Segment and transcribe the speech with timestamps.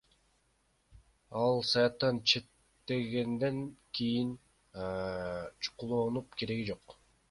[1.41, 3.57] Ал саясаттан четтегенден
[3.99, 4.29] кийин
[5.63, 6.83] чукулоонун кереги жок.